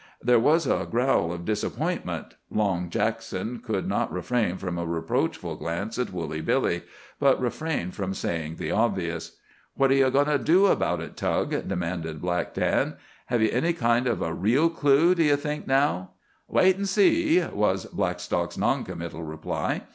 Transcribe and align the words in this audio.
There 0.19 0.39
was 0.39 0.65
a 0.65 0.87
growl 0.89 1.31
of 1.31 1.45
disappointment. 1.45 2.33
Long 2.49 2.89
Jackson 2.89 3.59
could 3.59 3.87
not 3.87 4.11
refrain 4.11 4.57
from 4.57 4.79
a 4.79 4.85
reproachful 4.87 5.57
glance 5.57 5.99
at 5.99 6.11
Woolly 6.11 6.41
Billy, 6.41 6.81
but 7.19 7.39
refrained 7.39 7.93
from 7.93 8.15
saying 8.15 8.55
the 8.55 8.71
obvious. 8.71 9.37
"What 9.75 9.91
are 9.91 9.93
ye 9.93 10.09
goin' 10.09 10.25
to 10.25 10.39
do 10.39 10.65
about 10.65 11.01
it, 11.01 11.15
Tug?" 11.15 11.51
demanded 11.67 12.19
Black 12.19 12.55
Dan. 12.55 12.95
"Hev 13.27 13.43
ye 13.43 13.49
got 13.49 13.57
any 13.57 13.73
kind 13.73 14.07
of 14.07 14.23
a 14.23 14.33
reel 14.33 14.69
clue, 14.71 15.13
d'ye 15.13 15.35
think, 15.35 15.67
now?" 15.67 16.13
"Wait 16.47 16.77
an' 16.77 16.85
see," 16.87 17.45
was 17.53 17.85
Blackstock's 17.85 18.57
noncommittal 18.57 19.21
reply. 19.21 19.83